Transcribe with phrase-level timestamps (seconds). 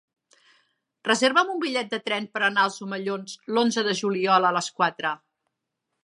[1.07, 5.13] Reserva'm un bitllet de tren per anar als Omellons l'onze de juliol a les quatre.